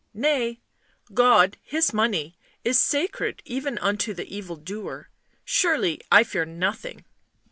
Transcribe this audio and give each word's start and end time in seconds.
"Nay; 0.15 0.59
God 1.13 1.57
His 1.61 1.93
money 1.93 2.35
is 2.63 2.79
sacred 2.79 3.43
even 3.45 3.77
unto 3.77 4.15
the 4.15 4.25
evildoer. 4.35 5.09
Surely 5.45 6.01
I 6.11 6.23
fear 6.23 6.43
nothing." 6.43 7.05